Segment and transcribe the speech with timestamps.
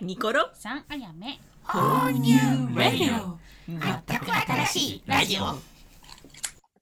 [0.00, 0.48] ニコロ。
[0.54, 2.36] さんあやめ Whole New
[2.74, 3.36] Radio
[3.68, 3.78] 全
[4.18, 5.44] く新しいラジオ。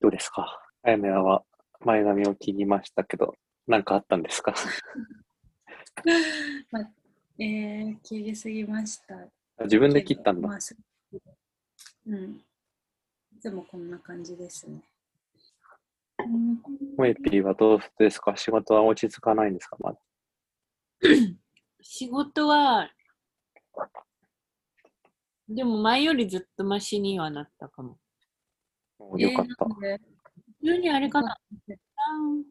[0.01, 0.47] どうですか？
[0.85, 1.43] あやめは
[1.85, 3.35] 前髪を切りましたけど、
[3.67, 4.55] なんかあったんですか？
[6.71, 6.91] まあ、
[7.39, 9.17] えー、切りすぎました。
[9.65, 10.49] 自分で切ったんだ。
[10.49, 10.55] ま。
[10.57, 10.77] あす
[12.07, 12.41] うん。
[13.37, 14.81] いつもこんな感じですね。
[16.21, 16.63] うん。
[16.97, 18.37] モエピーはどうですか？
[18.37, 19.77] 仕事は落ち着かないんですか？
[19.81, 19.99] まだ。
[21.81, 22.91] 仕事は
[25.49, 27.99] でも前よりずっとマシにはなったかも。
[28.99, 29.65] およかった。
[29.65, 30.01] 普
[30.65, 31.37] 通にあれかな。
[31.67, 31.79] 一般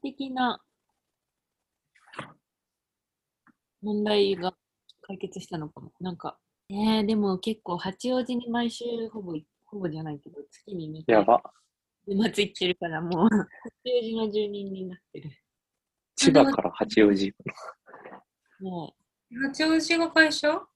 [0.02, 0.62] 的な
[3.82, 4.54] 問題が
[5.02, 5.92] 解決したのかも。
[6.00, 6.38] なんか
[6.70, 9.34] えー、でも結構八王子に毎週ほぼ
[9.68, 11.42] ほぼじゃないけど月に2回やば。
[12.06, 13.38] 週末行ってるからもう八
[13.86, 15.30] 王子の住人になってる。
[16.16, 17.34] 千葉から八王子。
[18.60, 18.94] も
[19.52, 20.50] 八王子が会社？
[20.50, 20.68] う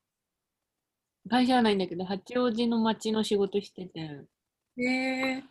[1.29, 3.99] 会社はないんだけど八王子の町の仕事してて。
[4.77, 5.43] え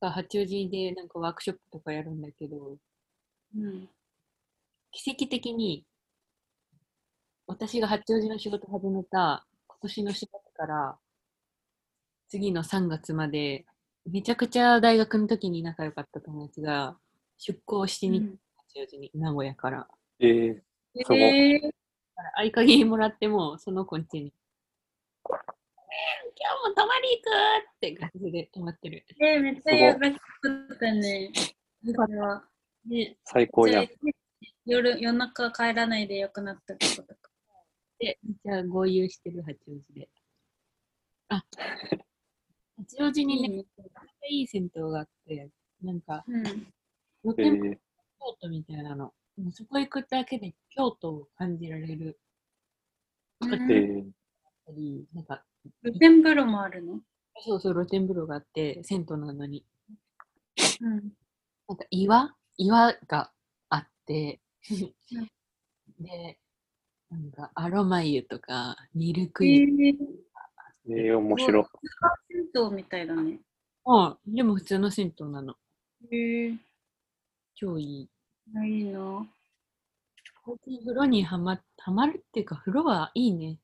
[0.00, 2.76] ー、八王子でなんかワークショップとかやるんだけど、
[3.56, 3.88] うん。
[4.92, 5.84] 奇跡的に
[7.46, 10.98] 私が八王子の仕事始めた今年の4月から
[12.28, 13.64] 次の3月まで
[14.10, 16.96] めちゃくちゃ大学の時に仲良かった友達が
[17.38, 18.38] 出向しに、うん。
[18.74, 19.88] 八王子に名古屋から。
[20.20, 21.81] えー、えー、だから
[22.36, 24.32] 合鍵もらってもその子ん家に。
[25.18, 27.28] 今日も泊まり行く
[27.68, 29.04] って感じで泊まってる。
[29.20, 31.30] えー、めっちゃやばかったね。
[31.96, 32.44] これは。
[32.86, 33.88] で、最高やん。
[34.64, 37.30] 夜夜中帰らないでよくなったってことか。
[37.98, 40.08] でじゃあ合流してる八王子で。
[41.28, 41.44] あ
[42.78, 45.50] 八王子にね、めっちゃいい銭湯があって、
[45.82, 46.44] なんかうん。
[46.44, 47.78] 露え天風
[48.42, 49.12] 呂みたいなの。
[49.52, 52.18] そこ行くだけで京都を感じられる。
[53.40, 54.04] うんえー、
[54.76, 55.42] りなんか、
[55.82, 57.00] 露天風呂もあるの？
[57.40, 59.64] そうそう、露天風呂があって、銭湯なのに。
[60.80, 61.12] うん。
[61.68, 62.36] なんか岩？
[62.58, 63.32] 岩が
[63.70, 64.40] あって
[64.70, 64.74] う
[66.02, 66.38] ん、で、
[67.10, 69.66] なんかアロマ湯とかミルクえ湯。
[69.66, 69.96] ー、
[70.88, 71.64] えー、面白い。
[72.28, 73.40] 銭湯みたいだね。
[73.86, 74.00] う
[74.30, 75.54] ん、でも普通の銭湯なの。
[76.10, 76.58] へえー、
[77.54, 78.10] 超いい。
[78.66, 79.26] いいな。
[80.44, 83.58] 最近風呂にはまはまるっていうか、風呂はいいね。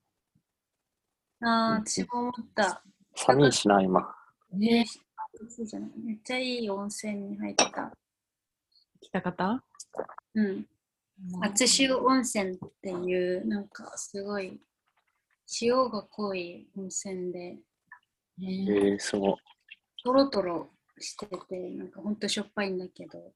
[1.41, 2.83] ああ、私も思った。
[3.15, 4.15] 寒いしな、今。
[4.53, 4.87] ね
[5.49, 7.93] そうじゃないめっちゃいい温泉に入ってた。
[9.01, 9.63] 来た方
[10.35, 10.67] うん。
[11.43, 14.61] 厚塩温泉っていう、なんかすごい、
[15.61, 17.59] 塩が濃い温泉で、
[18.41, 19.37] えねー、すごい。
[20.03, 23.33] トロトロしてて、なんかほんとしょっぱいんだけど、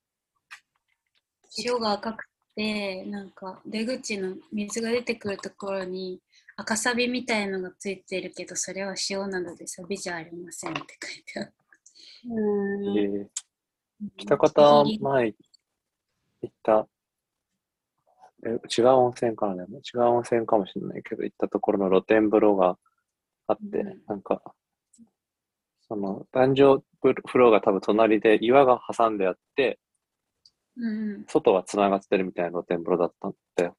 [1.58, 2.24] 塩が赤く
[2.56, 6.20] て、なんか出口の水が出てくるところに
[6.56, 11.52] 赤サビみたいのがついてるけど、それは塩なのでサビじゃありませんって書いてある。
[12.30, 12.98] うん。
[12.98, 13.26] えー、
[14.16, 15.34] 北方前
[16.42, 16.86] 行った、
[18.44, 22.76] え違う温泉かなでも違う温泉かもしれないけど、行ったところの露天風呂が
[23.46, 24.00] あって、うん。
[24.06, 24.42] なんか、
[25.88, 29.78] その、男女風呂が多分隣で岩が挟んであって、
[30.76, 33.76] うん外は繋がってるみたいな露天風呂だったんだよ。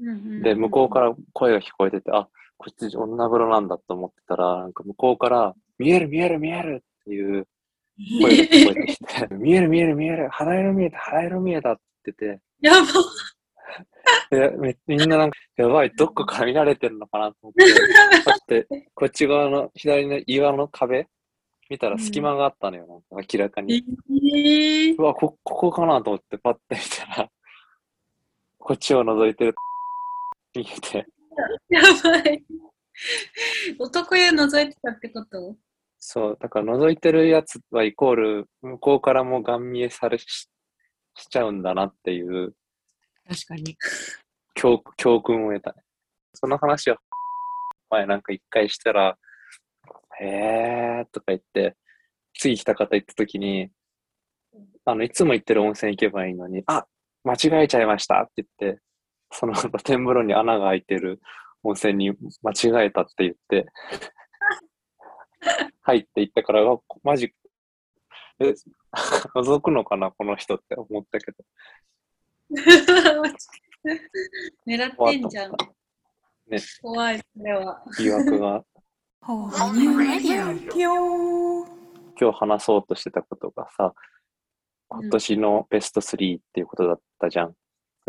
[0.00, 0.42] うんうんうん。
[0.42, 7.46] で、向こうから声が聞こえてて、あ、こっち女風呂なんだと思ってたら、なんか向こうから、見える見える見えるっていう
[8.20, 12.86] 声が聞こえてきて、見える見える見える、肌色見えた、肌色見えたって言ってやば。
[14.30, 17.64] て、でめみんななんか、やばい、どっかから見られてるのかなと思って、
[18.24, 21.06] だって、こっち側の左の岩の壁
[21.70, 23.84] 見たら隙間があったのよ、なんか明らかえに。
[24.10, 27.30] ーうわ、こ、ここかなと思ってパッて見たら、
[28.58, 29.54] こっちを覗いてる
[30.54, 31.06] 見えて、
[31.70, 32.44] やばい。
[33.78, 35.56] 男湯覗いてたってこと？
[35.98, 40.48] そう、だから覗いてるやつはイコール、向こうからもガン見えされし
[41.14, 42.54] しちゃうんだなっていう
[43.28, 43.76] 確かに。
[44.54, 45.82] 教教訓を得たね。
[46.34, 46.98] その話は
[47.88, 49.16] 前なんか一回したら、
[50.22, 51.76] へーとか言って、
[52.34, 53.70] 次来た方行った時に、
[54.84, 56.86] あの、いつも行ってる温泉行けばいいのに、あ、
[57.24, 58.80] 間違えちゃいましたって言って、
[59.32, 61.20] その露天風呂に穴が開いてる
[61.62, 63.66] 温泉に間違えたって言って、
[65.82, 67.32] 入って行ったから、あマジ、
[68.40, 68.54] え、
[69.34, 71.38] 覗くのかな、この人って思ったけど。
[74.66, 75.52] 狙ってんじゃん。
[76.46, 77.82] ね怖い、それは。
[77.98, 78.64] 疑惑が
[82.20, 83.94] 今日話そうとしてたことがさ、
[84.88, 87.54] 今年のベスト3っていうことだったじゃん。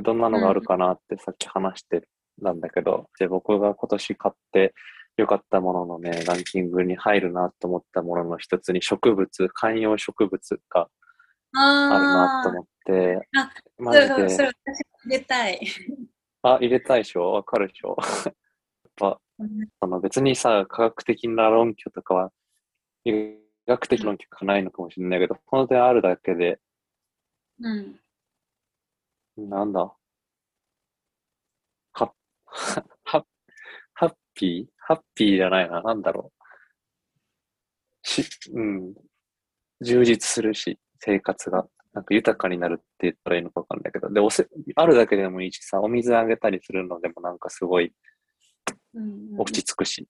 [0.03, 2.07] どんなのがあるかなってさっき話して
[2.41, 4.73] なんだけど、で、僕が今年買って
[5.17, 10.89] 良かったもののね、ランキングに入るなと思ったものの一つに植物、観葉植物が
[11.53, 15.59] あるなとあ思って、あマジそうそれで、私も入れたい。
[16.41, 17.33] あ、入れたいでしょ？
[17.33, 17.95] わかるでしょ？
[18.25, 18.35] やっ
[18.97, 19.21] ぱ、
[19.79, 22.31] その別にさ、科学的な論拠とかは、
[23.05, 23.13] 医
[23.67, 26.59] 学的な論拠がないのかもしれないけど、本当にあるだけで、
[27.59, 27.99] うん。
[29.37, 29.95] なんだ、
[31.93, 32.13] は、
[33.05, 33.25] は、
[33.93, 34.73] ハッピー？
[34.79, 36.43] ハッピーじゃないな、なんだろう。
[38.07, 38.93] し、うん。
[39.81, 41.67] 充実するし、生活が。
[41.93, 44.09] なんか豊かになるって言ったらいいのかわかんないけど。
[44.11, 47.93] で、おせ、あるだけでもいいしさ、お水あげたりするのでもなんかすごいうん
[49.37, 50.07] 落ち着くし。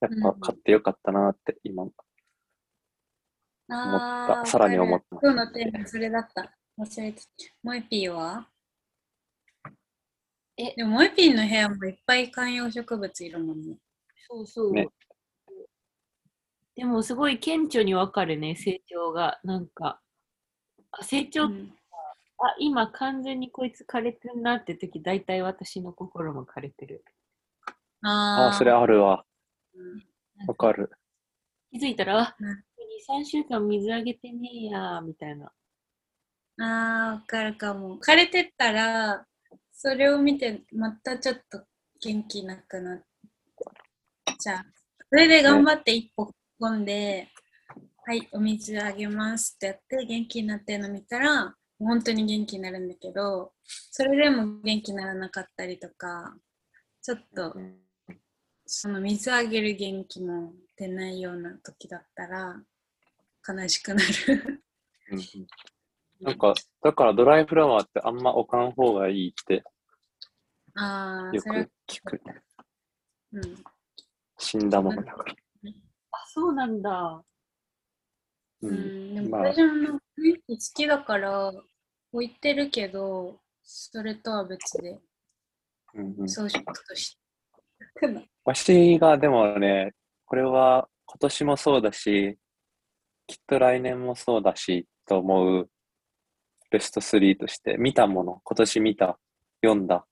[0.00, 1.94] やっうんぱ買ってよかったなって今思っ
[3.68, 4.46] た。
[4.46, 5.06] さらに思った。
[5.22, 6.52] 今日のテーマそれだった。
[6.78, 7.26] 忘れてた。
[7.62, 8.48] モイピーは？
[10.58, 13.76] えでもモイピーの部屋もいっぱい観葉植物いるもんね。
[14.28, 14.72] そうそう。
[14.72, 14.88] ね
[16.74, 19.40] でもすごい顕著にわかるね、成長が。
[19.44, 20.02] なんか、
[20.90, 21.72] あ成長、うん
[22.38, 27.02] あ、今完全にこいつ枯れてんなって時、大体私の心も枯れてる。
[28.08, 29.24] ああ、それあるわ。
[30.46, 30.90] わかる。
[31.72, 32.54] 気づいたら、あ、うん2、
[33.06, 35.50] 3週間水あげてねえや、みたいな。
[36.58, 37.98] あー、わかるかも。
[37.98, 39.26] 枯れてったら、
[39.72, 41.64] それを見て、またちょっと
[42.00, 43.02] 元気なくなっ
[44.38, 44.64] ちゃう。
[45.10, 46.30] それで頑張って一歩
[46.60, 47.28] 込んで、
[48.04, 53.52] はい、お水あげますってやって元気になってるの見たら、本当に元気になるんだけど、
[53.90, 56.36] それでも元気にならなかったりとか、
[57.02, 57.56] ちょっと
[58.66, 62.56] その水あげる元気も出ないような時だったら、
[63.48, 64.62] 悲しくなる。
[65.10, 65.46] うんうん
[66.18, 69.62] なんか、だからドライフラワーってあんま置かん方がいいって
[70.74, 72.20] ああ、よそれはく聞く。
[73.32, 73.64] うん。
[74.38, 75.34] 死んだものだから。
[76.12, 77.22] あ、そうなんだ。
[78.62, 78.66] う。
[78.66, 81.52] うんん、でもまあ私も雰囲気好きだから
[82.12, 84.98] 置いてるけど、それとは別で
[85.94, 87.25] うんうん装飾として。
[88.44, 89.92] わしがでもね、
[90.26, 92.36] これは今年もそうだし、
[93.26, 95.70] きっと来年もそうだし、と思う
[96.70, 99.18] ベスト3として、見たもの、今年見た、
[99.64, 100.06] 読んだ、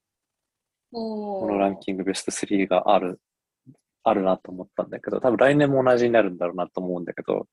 [0.92, 3.20] おこのランキングベスト3がある、
[4.02, 7.46] あるなと思ったんだけど、多分来年も同じになるんだろうなと思うんだけど、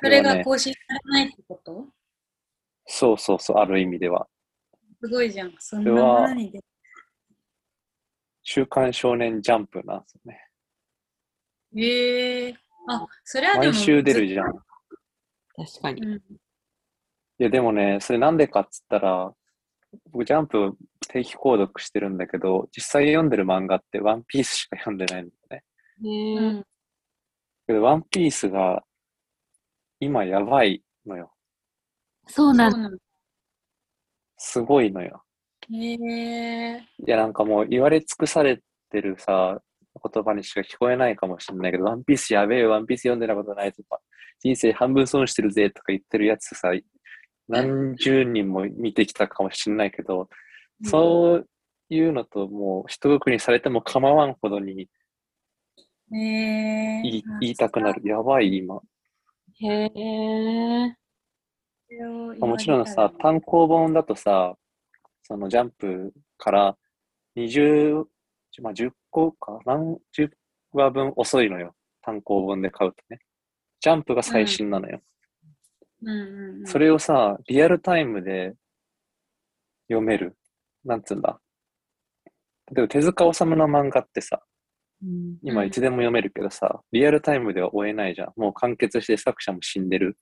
[0.00, 1.86] それが更新されないってこと？
[2.86, 4.26] そうそうそう、ある意味では。
[5.02, 5.54] すごいじゃん。
[5.58, 6.60] そんなにで。
[8.48, 10.40] 週刊少年ジャンプなんですよね。
[11.76, 12.54] ええ
[12.88, 13.72] あ、それはでも。
[13.72, 14.46] 毎週出るじゃん。
[14.46, 16.02] い確かに。
[16.02, 16.22] うん。
[17.38, 19.34] や、でもね、それなんでかっつったら、
[20.12, 20.76] 僕ジャンプ
[21.08, 25.62] 定期購読してるんだけど、実際読んでる漫画ってワンピースしか読んでないんだよ
[26.02, 26.08] ね。
[26.08, 26.64] ねえうん。
[27.66, 28.84] けど、ワンピースが
[29.98, 31.32] 今やばいのよ。
[32.28, 32.76] そうなんだ。
[32.76, 32.98] そうなの。
[34.38, 35.25] すごいのよ。
[35.72, 38.60] へえいや、なんかもう言われ尽くされ
[38.90, 39.60] てるさ、
[40.12, 43.98] 言葉にしか聞こえないかもしれないけど、ワンピースやべえよ、ワンピース読んでたことないとか、
[44.40, 46.72] 人生半分損してるぜとか言ってるやつさ、
[47.48, 50.28] 何十人も見てきたかもしれないけど、
[50.84, 51.46] そう
[51.88, 54.88] いうのともう一括りにされても構わんほどに
[56.12, 58.06] へえ言い言いたくなる。
[58.06, 58.80] やばい、今。
[59.60, 60.96] へえ。
[62.40, 64.54] もちろんさ、単行本だとさ、
[65.28, 66.76] そのジャンプから
[67.36, 68.04] 20、
[68.62, 70.30] まあ、10個か、何十
[70.72, 71.74] 話分遅いのよ。
[72.00, 73.18] 単行本で買うとね。
[73.80, 75.00] ジャンプが最新なのよ。
[76.02, 78.54] うんうんうん、それをさ、リアルタイムで
[79.88, 80.36] 読める。
[80.84, 81.40] なんつうんだ？
[82.72, 84.40] 例えば手塚治虫の漫画ってさ、
[85.02, 88.32] うん今いつでも読めるけどさ、リアルタイムでは追えないじゃん。
[88.36, 90.16] もう完結して作者も死んでる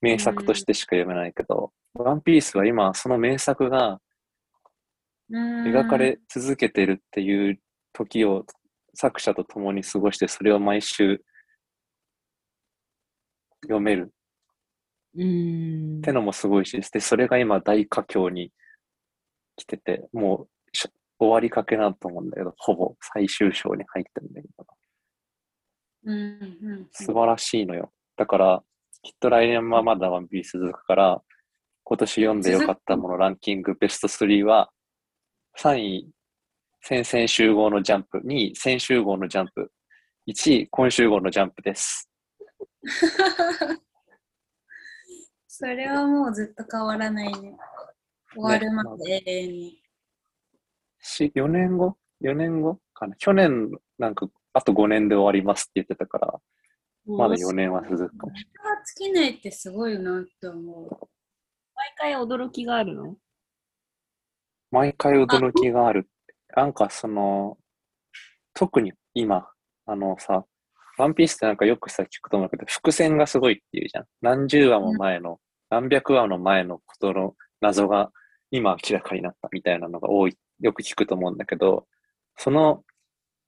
[0.00, 4.00] 名作としてしか読めないけど、ワンピースは今その名作が
[5.30, 7.60] 描かれ続けてるっていう
[7.92, 8.44] 時を
[8.94, 11.22] 作者と共に過ごして、それを毎週
[13.62, 14.12] 読める。
[15.14, 15.98] うん。
[15.98, 18.50] ってのもすごいし、で、それが今大佳境に
[19.56, 20.88] 来てて、もうし
[21.18, 24.66] 終わりかけなと思うんだけど、ほぼ最終章に入ってるんだけど、
[26.04, 26.88] うんうん。
[26.92, 27.92] 素晴らしいのよ。
[28.16, 28.62] だから、
[29.02, 31.22] きっと来年はまだワンピース続くから、
[31.84, 34.70] 今年読んでよかったものランキングベスト3は、
[35.58, 36.10] 3位、
[36.80, 39.70] 先々週号のジャンプ、2位、先週号のジャンプ、
[40.26, 42.08] 1位、今週号のジャンプです。
[45.46, 47.56] それはもうずっと変わらないね。
[48.34, 49.82] 終わるまで永遠に。
[50.98, 53.14] し4年後 ?4 年後かな？
[53.16, 56.40] 去年、なんか、あと5年で終わりますって言ってたから、
[57.04, 58.84] まだ4年は続くかもしれない。
[58.96, 60.88] 尽きないってすごいなって思う。
[61.74, 63.16] 毎回驚きがあるの？
[64.72, 66.08] 毎回驚きがある。
[66.56, 67.58] なんかその、
[68.54, 69.46] 特に今、
[69.86, 70.44] あのさ、
[70.98, 74.04] ワンピースってなんかよくさ、聞くと思うけど、伏線がすごいっていうじゃん。
[74.22, 75.38] 何十話も前の、
[75.68, 78.10] 何百話の前のことの謎が
[78.50, 81.86] 今明らかになったみたいなのが多い、よく聞くと思うんだけど、
[82.38, 82.82] その、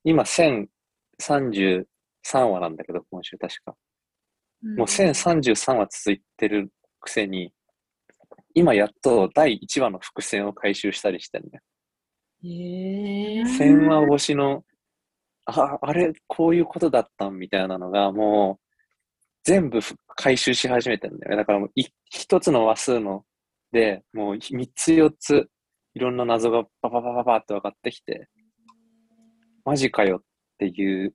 [0.04, 1.86] 今1033
[2.32, 3.74] 話なんだけど、今週確か。
[4.76, 7.54] もう1033話続いてるくせに、
[8.54, 11.60] 今やっと第1話の伏線を回収したりしてるね。
[12.44, 13.42] へえ。
[13.42, 14.64] 1000話越しの、
[15.46, 18.64] あ、あれ、こういうことだったんみたいなのが、もう、
[19.44, 21.36] 全部ふ回収し始めてるんだよね。
[21.36, 23.24] だからもう、い一つの話数の、
[23.72, 25.48] で、もう3つ4つ、
[25.94, 28.28] いろんな謎がパパパパパって分かってきて、
[29.64, 30.20] マジかよっ
[30.58, 31.14] ていう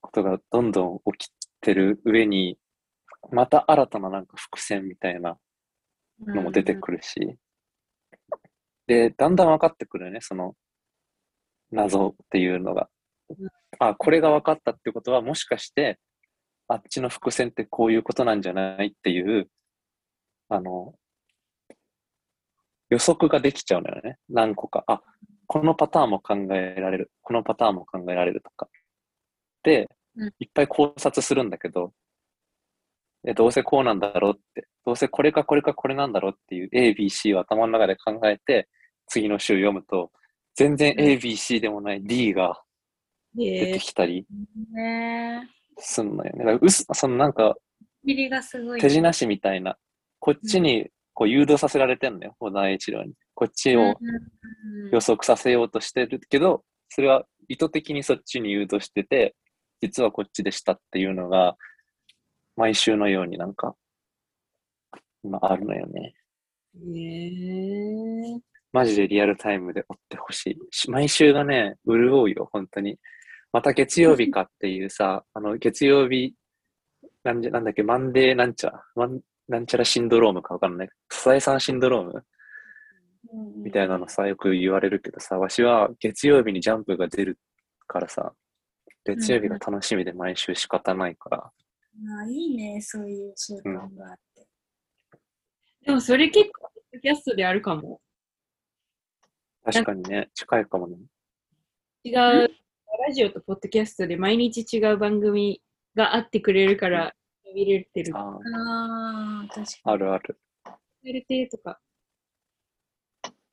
[0.00, 2.58] ことがどんどん起きてる上に、
[3.32, 5.36] また新たななんか伏線みたいな
[6.20, 7.36] のも出てくるし、
[8.86, 10.54] で、だんだん分かってくるね、その
[11.72, 12.88] 謎っていうのが。
[13.78, 15.98] あ、これが分かったってことは、もしかして、
[16.68, 19.48] あっちの伏線ってこういうことなんじゃないっていう、
[20.48, 20.94] あの、
[22.88, 24.18] 予測ができちゃうのよね。
[24.28, 24.84] 何個か。
[24.86, 25.02] あ、
[25.46, 27.10] このパターンも考えられる。
[27.22, 28.68] このパターンも考えられるとか。
[29.62, 31.92] でうん、いっぱい考察するんだけど、
[33.26, 38.68] え、どうせこうなんだろうって、どうせこれかこれかこれなんだろうっていう A、B、C を頭の中で考えて、
[39.08, 40.12] 次の週読むと、
[40.54, 42.62] 全然 A、B、C でもない D が
[43.34, 43.72] 出。
[43.72, 44.24] てきたり
[44.72, 45.46] ね
[45.78, 46.38] すんのよね。
[46.38, 47.54] だからうすそのなんか。
[48.80, 49.76] 手品師みたいな、
[50.20, 53.14] こっちにこう誘導させられてんのよ、小田栄一郎に。
[53.34, 53.94] こっちをうん
[54.92, 59.34] 予測させようとしてるけど、それは意図的にそっちに誘導してて、
[59.80, 61.56] 実はこっちでしたっていうのが、
[62.56, 63.74] 毎週のようになんか、
[65.22, 66.14] 今あるのよね。
[66.74, 68.40] へえ。
[68.72, 70.90] マジでリアルタイムで追ってほしいし。
[70.90, 72.98] 毎週がね、潤うよ、本当に。
[73.52, 76.34] また月曜日かっていうさ、 あの、月曜日、
[77.24, 80.88] なんじゃ、なんだっけ、マンデーなんちゃら、マンなんちゃらシンドロームかわかんない。
[81.10, 82.24] サザエさんシンドローム
[83.62, 87.38] みたいなのさ、よく言われるけどさ、わしは月曜日にジャンプが出る
[87.86, 88.34] からさ、
[89.04, 91.50] 月曜日が楽しみで毎週仕方ないから、
[92.22, 94.46] あいいね、そういう習慣があって。
[95.84, 98.00] でもそれ結構、ポッドキャストであるかも。
[99.64, 100.96] 確かにね、近いかもね。
[102.04, 102.48] 違う、ラ
[103.14, 105.60] ジオとポッドキャストで毎日違う番組
[105.94, 107.14] があってくれるから、
[107.54, 108.14] 見れてる。
[108.16, 110.38] あああ、確あ、かあるある。
[111.02, 111.80] 見れてとか。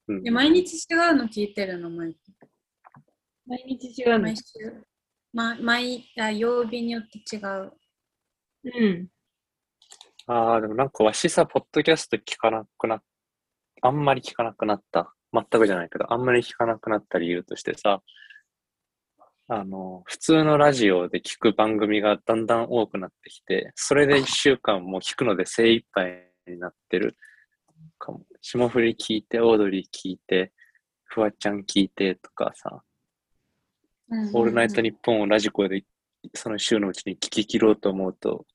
[0.07, 2.17] うん毎日違うの聞いてるの、毎
[3.45, 4.35] 毎日違うの毎。
[4.35, 4.43] 週？
[5.31, 7.71] ま、毎あ曜日によって違う。
[8.63, 9.07] うん。
[10.27, 13.03] ああ、でもなんかわしさ、ポッドキャスト聞かなくなっ
[13.85, 15.13] あんまり聞かなくなった。
[15.33, 18.01] 全くじゃないけど、あんまり聞かなくなった理由としてさ、
[19.49, 27.17] あの、普通のラジオで聞く番組がだんだん多くなってきて、それで一週間もう聞くので精一杯になってる
[27.99, 28.21] かも。
[28.41, 30.53] 霜降り聞いて、オードリー聞いて、
[31.03, 32.81] フワちゃん聞いてとかさ、
[34.33, 35.83] オールナイトニッポンをラジコで
[36.33, 38.45] その週のうちに聞き切ろうと思うと、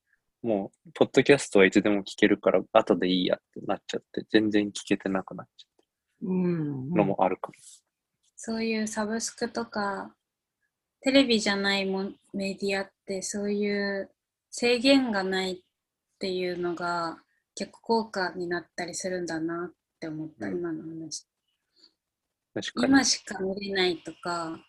[0.41, 5.69] もう、ポッドキャストはいつでも聞けるから、後でいいやってなっちゃって、全然聞けてなくなっちゃ
[6.21, 7.53] うんうのもあるかも。
[8.35, 10.15] そういうサブスクとか、
[11.01, 14.09] テレビじゃないもんメディアってそういう
[14.51, 15.57] 制限がないっ
[16.19, 17.19] ていうのが
[17.55, 21.25] 結構効果になったりするんだなって思った、うん今の話。
[22.75, 24.59] 今しか見れないとか、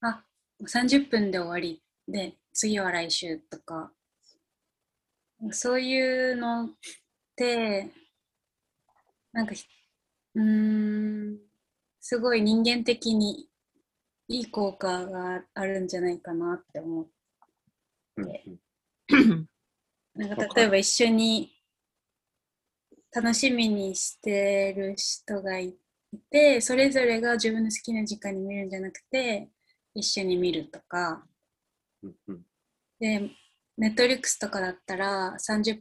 [0.00, 0.24] あ、
[0.62, 3.92] 30分で終わりで、次は来週とか、
[5.52, 6.68] そういうのっ
[7.36, 7.90] て、
[9.32, 9.64] なんかひ、
[10.34, 11.38] うーん、
[12.00, 13.48] すごい人間的に
[14.28, 17.10] いい効果があるんじゃないかなって思う。
[18.16, 18.60] うんうん
[20.14, 21.50] なんか例えば一緒に
[23.12, 25.76] 楽しみにしてる人がい
[26.30, 29.48] て、それぞれが自分の好きな時間に見るんじゃなくて、
[29.94, 31.24] 一緒に見るとか。
[33.00, 33.30] で、
[33.80, 35.80] ネットリックスとかだったら、30、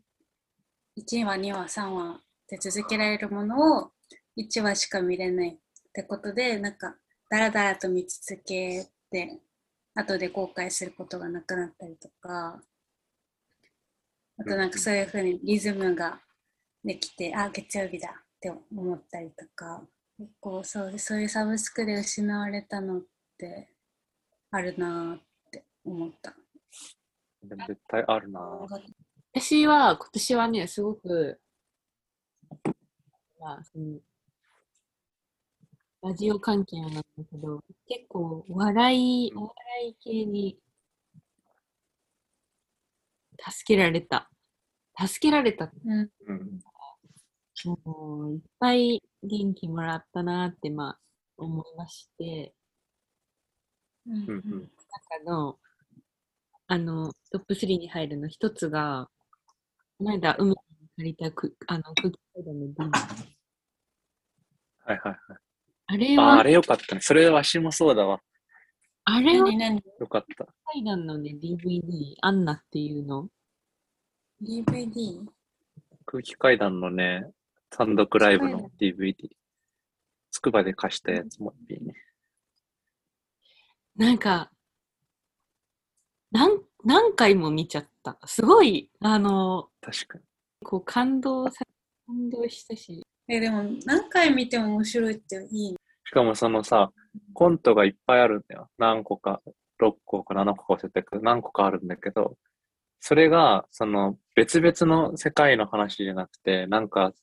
[0.98, 3.92] 1話、2話、3話で続けられるものを
[4.38, 5.58] 1話しか見れないっ
[5.92, 6.96] てことで、なんか、
[7.30, 9.42] だらだらと見続けて、
[9.96, 12.62] 後で後悔することがなくなったりとか、
[14.38, 16.22] あとなんかそういうふうにリズムが
[16.86, 19.86] できて、あ、月曜日だって思ったりとか、
[20.18, 23.02] 結構そうそういうサブスクで失われたのっ
[23.38, 23.74] て
[24.52, 26.34] あるなーって思った。
[27.50, 28.40] でも絶対あるな
[29.34, 31.40] 私は今年はね、すごく、
[33.40, 34.00] まあ、その、
[36.02, 40.58] ラジオ関係なんだけど、結構笑い、うんお笑い系に
[43.40, 44.30] 助けられた。
[44.98, 45.72] 助けられた。
[45.86, 46.10] うん。
[46.28, 46.60] うん。
[47.66, 51.00] もう、いっぱい元気もらったなって、まあ、
[51.38, 52.54] 思いまして、
[54.08, 54.72] うんうんうん
[55.22, 55.60] 中の、
[56.72, 59.10] あの、トップ3に入るの一つが、
[59.98, 60.56] この間、海に
[60.96, 62.76] 借りたく、あの、空気階段の D。
[64.86, 65.18] はいはいはい。
[65.88, 67.02] あれあ、はあ、れよかったね。
[67.02, 68.22] それわしもそうだわ。
[69.04, 70.46] あれは何何よかった。
[70.72, 73.30] 階段のね、DVD、アンナっていうの。
[74.44, 75.26] ?DVD?
[76.06, 77.32] 空気階段のね、
[77.72, 79.16] 単独ライブの DVD。
[80.30, 81.96] つくばで貸したやつもいいね。
[83.96, 84.52] なんか、
[86.32, 88.18] 何、何回も見ちゃった。
[88.26, 90.24] すごい、あの、確かに。
[90.64, 91.66] こう、感動さ、
[92.08, 93.02] 感動したし。
[93.28, 95.78] え、でも何回見ても面白いっていいね。
[96.06, 96.92] しかもそのさ、
[97.34, 98.70] コントがいっぱいあるんだよ。
[98.78, 99.42] 何個か、
[99.82, 102.38] 6個か7個か忘れたけど、何個かあるんだけど、
[103.00, 107.14] それが、その別々の世界の話じゃなくて、なんか、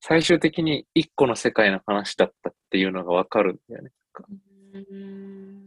[0.00, 3.90] 最終的に一個の世界の話だったっていうのがわかるんだよね。
[4.28, 4.51] うん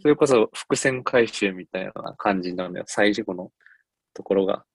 [0.01, 2.85] それこそ伏線回収みたいな感じなんだよ。
[2.87, 3.51] 最後の
[4.13, 4.65] ところが。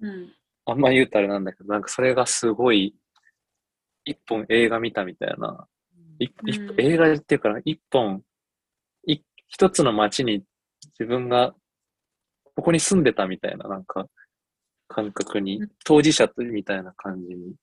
[0.00, 0.32] うん。
[0.64, 2.94] あんま言うとあれなんだけど、なんかそれがすごい、
[4.04, 5.66] 一本映画見たみたいな。
[6.18, 8.22] い一うん映画っていうかな、一本、
[9.06, 10.44] い一つの街に
[10.98, 11.54] 自分が、
[12.54, 14.06] ここに住んでたみたいな、なんか、
[14.88, 17.54] 感覚にうん、当事者とみたいな感じに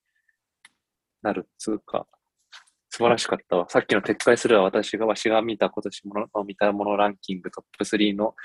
[1.21, 2.07] なるっつうか、
[2.99, 3.65] 素晴らしかったわ。
[3.69, 8.35] さっきの撤回するは私が、わしが見た今年もの見たものランキングトップ3の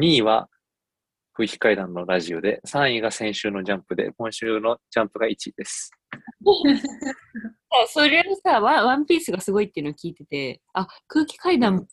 [0.00, 0.48] 2位は、
[1.34, 5.90] 空気階段のラジオで、3位が先週のジャンプで、今週のジャンプが1位です。
[7.88, 11.86] それをさワン、ワンピースがすごいっていうのを聞いてて、あ、空気階段も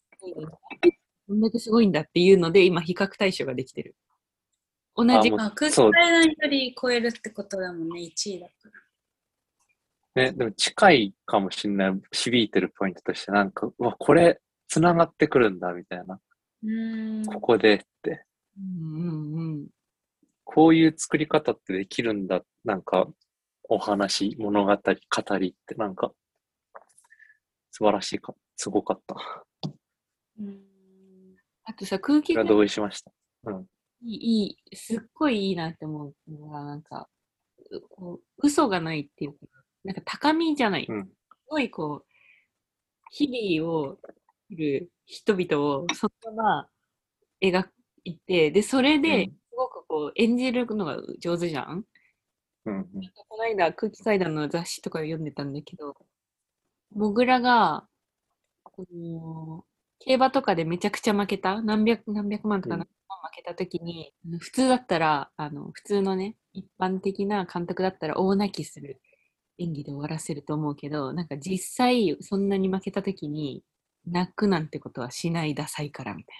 [1.27, 3.97] こんだけすごいんだっていうので、今、比較対象ができてる。
[4.95, 8.88] 同じ空気階段より超えるってことだもんね、1位だから。
[10.19, 16.19] ね、でも近いかもしれない、響いてるポイントとして、なんか、うわ、これ、繋がってくるんだ、みたいな。
[17.33, 18.25] ここでって、
[18.57, 19.67] うんうんうん。
[20.43, 23.07] こういう作り方ってできるんだ、なんか、
[23.69, 26.11] お話、物語、語りって、なんか、
[27.71, 29.15] 素晴らしいか、すごかった。
[30.39, 30.69] うん
[31.69, 33.11] あとさ、空気階段それは同意しました。
[33.43, 33.67] うん。
[34.03, 37.07] いい、すっごいいいなって思うのが、なんか、
[37.99, 39.37] う嘘がないっていうか、
[39.89, 40.85] なんか高みじゃない。
[40.87, 41.05] うん。
[41.07, 41.11] す
[41.47, 42.05] ごいこう、
[43.11, 43.97] 日々を
[44.49, 46.69] 生きる人々をそのまま
[47.41, 47.67] 描
[48.03, 49.31] いて、で、それで、うん。
[49.31, 51.85] すごくこう、演じるのが上手じゃん。
[52.65, 52.85] うん、うん。
[53.27, 55.97] この間、空気階段の雑誌とかを読んでたんだけど、
[56.91, 57.87] モグラが、
[58.63, 59.65] この
[59.99, 62.81] 競馬とかでめちゃくちゃ負けた、何百何百万とかうん。
[62.81, 69.01] 何百万負けたときに、あの普通だったら、あの普通のね、一般的な監督だったら大泣きする
[69.59, 73.63] 演技で終わらせると思うけど、なんか実際そんなに負けたときに、
[74.07, 76.37] 泣くなんてことはしないダサいからみたい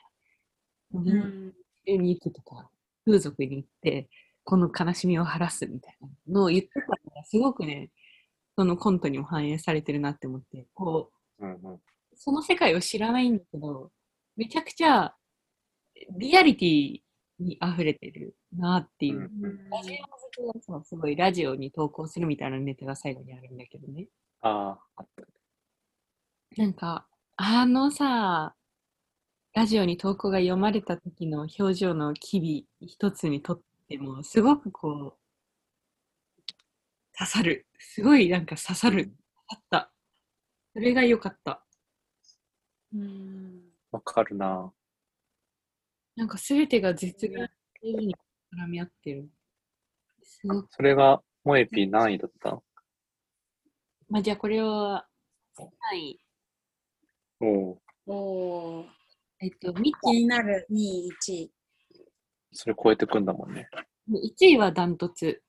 [0.93, 1.01] な。
[1.01, 1.53] ううん
[1.97, 2.69] んに行くとか、
[3.05, 4.10] 風俗に行って、
[4.43, 7.91] この悲しみを晴らすみたいなのを言ってたのが、すごくね、
[8.58, 11.73] そのコントにも反映されてるなって思って、こうん、うん。
[11.75, 11.82] う、
[12.15, 13.91] その世界を知らないんだけど、
[14.38, 15.15] めちゃくちゃ
[16.17, 17.01] リアリティ
[17.39, 19.17] に溢れてるなっていう。
[19.17, 24.08] うんラジオ好きがそうすごいラジオに投稿するみたいなネタが最後にあるんだけどね。
[24.41, 25.06] ああ。
[26.58, 28.56] なんか、あのさ、
[29.54, 35.19] ラジオに投稿が読まれた時の表情の機微一つにとっても、すごくこう、
[37.17, 37.67] 刺さる。
[37.78, 39.06] すごいなんか刺さる。
[39.06, 39.15] 刺
[39.49, 39.91] さった。
[40.73, 41.65] それが良かった。
[42.93, 44.71] うんわかるな。
[46.19, 47.47] なんか全てが絶妙
[47.82, 48.13] に
[48.53, 49.29] 絡み合ってる。
[50.21, 50.67] すごく。
[50.69, 52.63] それが、モエピー何位だったの？
[54.10, 55.01] まあ、じゃあこれを、
[55.58, 56.19] 3位。
[57.39, 58.88] おおーおー
[59.39, 61.53] えっと、見た気になる2位、1位。
[62.51, 63.69] それ超えてくんだもんね。
[64.12, 65.41] 1位はダントツ。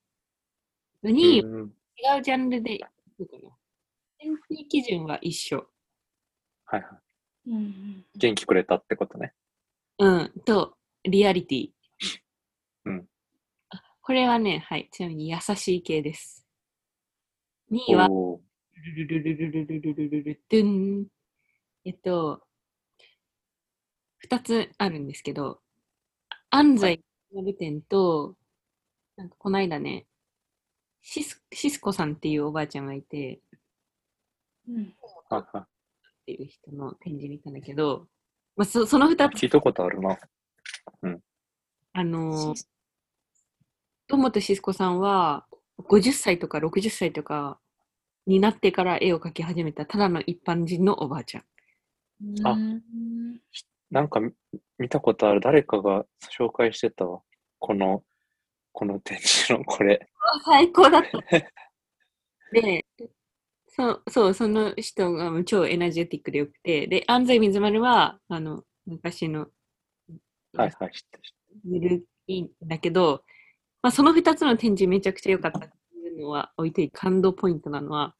[1.02, 1.74] 2位はうん、
[2.16, 3.50] 違うジャンルでいくかな。
[4.20, 5.68] 選定基準は一緒。
[6.66, 6.88] はいは
[7.48, 7.50] い。
[7.50, 9.34] うん元気くれたってことね。
[10.00, 10.32] うん。
[10.46, 11.70] と、リアリティ。
[12.86, 13.06] うん
[13.68, 13.82] あ。
[14.00, 14.88] これはね、はい。
[14.90, 16.46] ちなみに優しい系です。
[17.70, 18.40] 2位はル
[18.94, 21.06] ルルルルルルルルルルドゥン。
[21.84, 22.42] えっと、
[24.16, 25.60] 二つあるんですけど、
[26.48, 27.00] 安西
[27.34, 28.36] 丸店と、
[29.16, 30.06] なんかこの間ね、
[31.02, 33.40] シスシスコさんっていうおばあちゃんがいて、
[34.66, 34.94] うん。
[35.34, 35.68] っ
[36.24, 38.08] ていう人の展示見たんだけど、
[38.60, 39.16] まあ、そその二い。
[39.16, 40.18] つ、聞いたことあるな。
[41.94, 42.64] あのー、
[44.06, 45.46] 友本シスコさんは、
[45.78, 47.58] 50歳とか60歳とか
[48.26, 51.44] になってから絵を描き始めたただの一般人のおばあちゃん。
[52.46, 52.82] あうん
[53.90, 54.30] なんか見
[54.78, 55.40] 見たことある。
[55.40, 56.04] 誰かが
[56.38, 57.22] 紹介してたわ。
[57.60, 58.04] この、
[58.72, 60.06] この展示のこれ。
[60.44, 61.18] 最高だった。
[62.52, 62.79] で、
[63.70, 69.48] そう、そう、その人が超エナジェティックでよくて、で、安西水丸は、あの、昔の、
[70.54, 73.24] はいはい、知ってる知ってゆるいんだけど、
[73.82, 78.14] まあ、その2つの展示めちゃくちゃ良かったっていうのは置いていい感動ポイントなのは、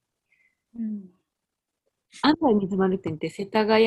[0.77, 1.05] うん
[2.23, 3.87] 安西水丸展って世田谷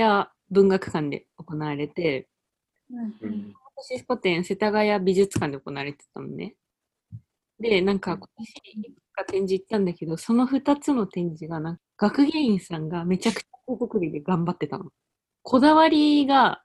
[0.49, 2.29] 文学館で行われて、
[2.89, 3.17] うんる。
[3.21, 3.53] うん。
[3.81, 6.55] シスコ展世田谷美術館で行われてたのね。
[7.59, 14.85] で、なんか今年か展示行ったんだけど、その2つの展示がな学芸員さんがめちゃくちゃ手作りで頑張ってたの。
[15.43, 16.63] こだわりが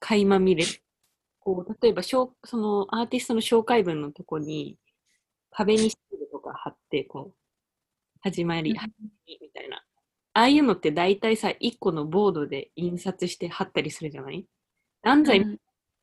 [0.00, 0.70] 垣間見れる。
[1.40, 4.76] こう例えばしょうそのアーティストの紹介文のとこに
[5.50, 7.34] 壁にシールとか貼ってこう
[8.20, 9.76] 始まり、始まりみたいな。
[10.34, 14.46] ああいうのって大体さ、1個のボードで印刷して貼ったりするじゃない？
[15.02, 15.58] 安西うんと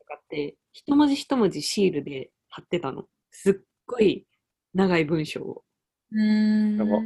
[0.06, 3.06] かって、一文字一文字シールで貼ってたの。
[3.32, 3.54] すっ
[3.86, 4.26] ごい
[4.74, 5.65] 長い文章を。
[6.12, 7.00] うんやば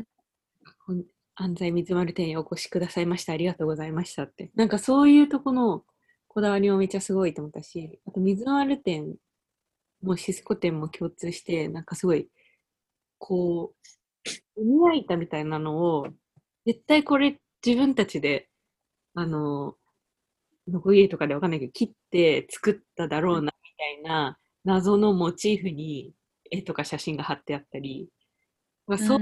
[0.85, 3.33] ほん安西水丸店へお越しくださいました。
[3.33, 4.51] ありがとうございましたって。
[4.55, 5.85] なんかそういうとこの
[6.27, 9.15] こだわりもめっちゃすごいと思ったし、あと水丸店
[10.03, 12.29] もシスコ店も共通して、なんかすごい、
[13.19, 13.73] こ
[14.57, 16.07] う、描いたみたいなのを、
[16.65, 18.49] 絶対これ自分たちで、
[19.15, 19.75] あの、
[20.67, 26.13] ノコギリとかでわかんないけど、切って作っただろうな、みたいな謎のモチーフに
[26.51, 28.09] 絵とか写真が貼ってあったり、
[28.89, 29.19] まあそう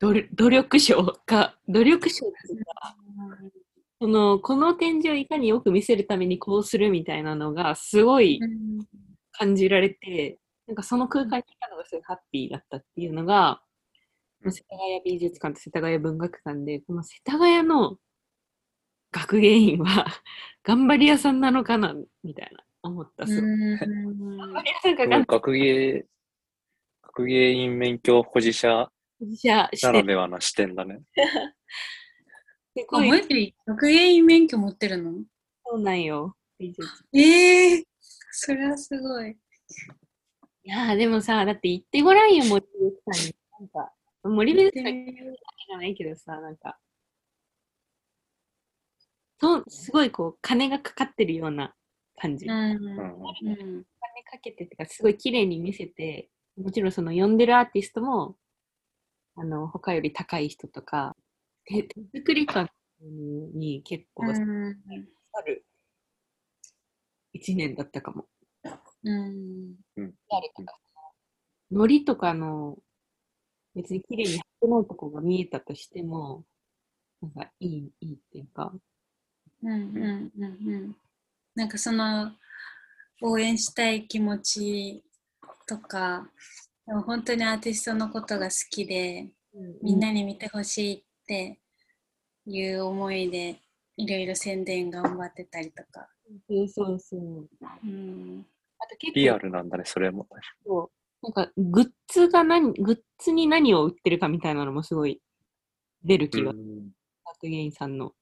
[0.00, 2.96] 努力努力賞か、努力賞っていうか、
[4.00, 8.84] その、この展示をいかによく見せるためにこうするみたいなのがすごいうん。
[9.30, 13.62] 感じられて、なんかその空間にいたのがすごいハッピーだったっていうのが、
[14.44, 14.52] うん。
[14.52, 17.96] 世田谷美術館と世田谷文学館で、この世田谷の
[19.12, 20.06] 学芸員は
[20.64, 23.24] 頑張り屋さんなのかなみたいな思った。
[23.24, 23.40] す。
[23.40, 24.36] ごいうん。
[24.36, 26.06] 頑張り屋さんかが学芸、
[27.14, 31.02] 学芸員免許保持者じゃあして、ならではの視点だね。
[32.74, 35.22] すごいあマジで学芸員免許持ってるの？
[35.66, 36.34] そうなんよ。
[37.12, 37.84] ええ
[38.30, 39.36] それはすごい。
[40.64, 43.34] いやーでもさ、だって行ってごらんよ、森美術館に。
[43.60, 46.78] なんか、森美術館に行くわけじゃないけどさ、なんか、
[49.38, 51.74] そう、すごいこう、金がかかってるような
[52.16, 52.46] 感じ。
[52.46, 53.84] う金んうんうん
[54.32, 58.36] かけてってか、すごい綺麗に見せて、もちろんその呼んでるアーティストも、
[59.36, 61.16] あの、他より高い人とか、
[61.64, 62.68] 手手作り感
[63.00, 64.74] に結構刺うん。
[65.32, 65.64] さる。
[67.32, 68.26] 一年だったかも。
[69.04, 69.76] うん。
[70.28, 70.78] 誰とか、
[71.70, 72.78] のりとかの、
[73.74, 76.44] 別に綺麗に貼ってないとこが見えたとしても、
[77.22, 78.72] なんかいい、いいっていうか、
[79.62, 80.96] うんうんうんうん。
[81.54, 82.32] なんかその
[83.22, 85.04] 応援したい気持ち
[85.66, 86.28] とか
[86.86, 89.28] でも本当にアーティストのことが好きで
[89.82, 91.58] みんなに見てほしいって
[92.46, 93.60] いう思いで
[93.96, 96.08] いろいろ宣伝頑張ってたりとか、
[96.48, 97.48] そうそうそう。
[97.84, 98.46] うん、
[98.78, 100.26] あと結リア構ルなんだね、それも。
[100.64, 100.90] そう、
[101.22, 105.20] なんかグッズが何、グッズに何を売ってるかみたいなのもすごい
[106.02, 106.90] 出る気が、うん
[107.40, 108.12] 学芸員さんの。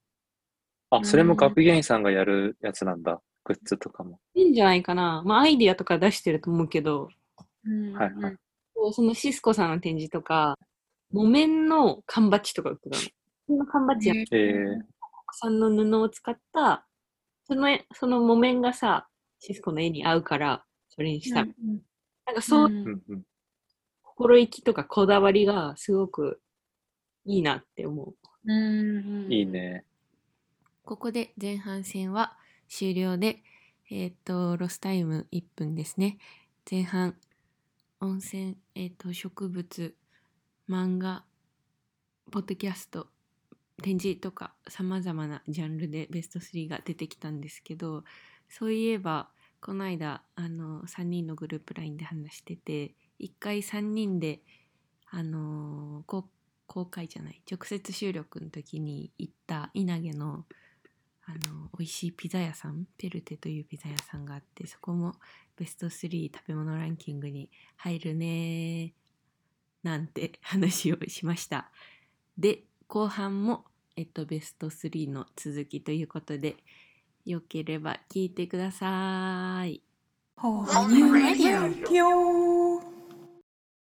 [0.90, 3.20] あ、それも学芸員さんがやるやつなんだ。
[3.44, 4.18] グッズとかも。
[4.35, 5.22] いいんじゃないかな。
[5.24, 7.19] まあアイディアとか出してると思うけど、うん
[7.94, 8.37] はいはい
[8.74, 10.56] そうそのシスコさんの展示とか、
[11.12, 13.02] 木綿の缶バッジとか売ってたの。
[13.46, 14.80] その缶バッジやえー、国
[15.33, 16.87] 産の布を使った、
[17.44, 21.42] そのその木綿がさ、シスコの絵に合うから、それにした。
[21.42, 21.50] うん
[22.26, 23.22] なんかそう、うん。
[24.02, 26.40] 心意気とかこだわりがすごく
[27.24, 28.14] いいなって思う。
[28.46, 29.85] うんいいね。
[30.85, 32.37] ここで前半戦は
[32.68, 33.42] 終了で、
[33.90, 36.18] えっ、と、ロスタイム1分ですね。
[36.70, 37.16] 前半、
[38.00, 39.94] 温泉、えっ、と、植物、
[40.68, 41.24] 漫画、
[42.30, 43.08] ポッドキャスト、
[43.82, 48.04] 展示とか様々なジャンルでベスト3が出てきたんですけど、
[48.48, 49.28] そういえば、
[49.60, 54.40] この間、あの、3人のグループ LINE で話してて、一回3人で、
[55.12, 56.28] あのこ
[56.66, 60.44] 公開じゃない直接収録の時に行った稲毛の
[61.26, 65.14] あの美味しいピザ屋さんペルテというピザ屋さんがあってそこも
[65.61, 68.94] ベスト3食べ物ランキングに入るね
[69.83, 71.70] なんて 話をしました
[72.38, 76.57] で後半も、えっと、ベスト3の続きということで
[77.27, 79.83] よければ聞いてください。